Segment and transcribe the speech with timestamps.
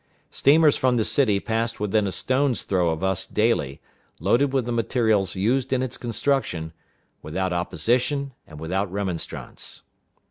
[0.31, 3.79] Steamers from the city passed within a stone's throw of us daily,
[4.19, 6.73] loaded with the materials used in its construction,
[7.21, 9.83] without opposition and without remonstrance.